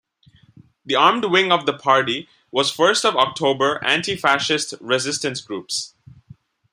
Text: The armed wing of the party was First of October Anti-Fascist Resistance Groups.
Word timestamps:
The 0.83 0.95
armed 0.95 1.25
wing 1.25 1.51
of 1.51 1.67
the 1.67 1.75
party 1.77 2.27
was 2.49 2.71
First 2.71 3.05
of 3.05 3.15
October 3.15 3.79
Anti-Fascist 3.85 4.73
Resistance 4.81 5.41
Groups. 5.41 5.93